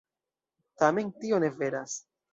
[0.83, 1.99] Tamen tio ne veras.